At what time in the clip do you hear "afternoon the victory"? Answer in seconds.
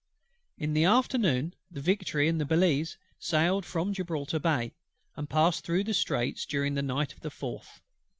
0.83-2.27